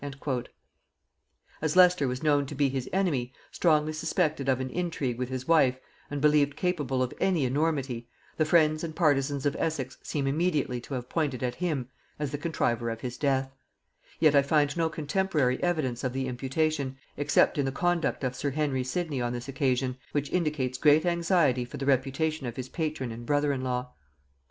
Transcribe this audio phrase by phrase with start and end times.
[1.61, 5.47] As Leicester was known to be his enemy, strongly suspected of an intrigue with his
[5.47, 5.77] wife,
[6.09, 10.95] and believed capable of any enormity, the friends and partisans of Essex seem immediately to
[10.95, 11.87] have pointed at him
[12.17, 13.51] as the contriver of his death;
[14.19, 18.49] yet I find no contemporary evidence of the imputation, except in the conduct of sir
[18.49, 23.11] Henry Sidney on this occasion, which indicates great anxiety for the reputation of his patron
[23.11, 23.93] and brother in law.